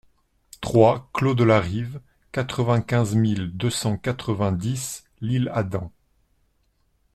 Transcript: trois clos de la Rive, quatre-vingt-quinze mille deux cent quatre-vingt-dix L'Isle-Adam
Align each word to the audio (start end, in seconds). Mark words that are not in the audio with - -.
trois 0.61 1.11
clos 1.13 1.35
de 1.35 1.43
la 1.43 1.59
Rive, 1.59 2.01
quatre-vingt-quinze 2.31 3.13
mille 3.13 3.51
deux 3.51 3.69
cent 3.69 3.97
quatre-vingt-dix 3.97 5.03
L'Isle-Adam 5.21 5.91